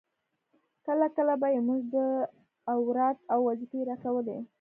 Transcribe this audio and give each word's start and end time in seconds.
کله 0.85 1.07
کله 1.15 1.33
به 1.41 1.47
يې 1.53 1.61
موږ 1.67 1.81
ته 1.93 2.03
اوراد 2.73 3.17
او 3.33 3.39
وظيفې 3.49 3.79
راکولې. 3.89 4.37